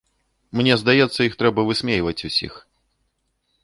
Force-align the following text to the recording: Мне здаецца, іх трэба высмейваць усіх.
Мне 0.61 0.77
здаецца, 0.83 1.19
іх 1.27 1.37
трэба 1.43 1.61
высмейваць 1.69 2.19
усіх. 2.33 2.53